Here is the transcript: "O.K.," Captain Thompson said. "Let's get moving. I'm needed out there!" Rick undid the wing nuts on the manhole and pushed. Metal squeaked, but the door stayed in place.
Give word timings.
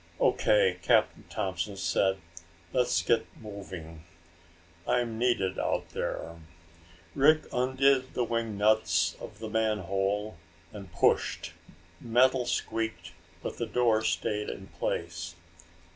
"O.K.," 0.19 0.79
Captain 0.81 1.25
Thompson 1.29 1.77
said. 1.77 2.17
"Let's 2.73 3.03
get 3.03 3.27
moving. 3.39 4.03
I'm 4.87 5.19
needed 5.19 5.59
out 5.59 5.89
there!" 5.91 6.37
Rick 7.13 7.43
undid 7.53 8.15
the 8.15 8.23
wing 8.23 8.57
nuts 8.57 9.15
on 9.21 9.29
the 9.37 9.47
manhole 9.47 10.37
and 10.73 10.91
pushed. 10.91 11.53
Metal 11.99 12.47
squeaked, 12.47 13.11
but 13.43 13.57
the 13.57 13.67
door 13.67 14.01
stayed 14.03 14.49
in 14.49 14.69
place. 14.69 15.35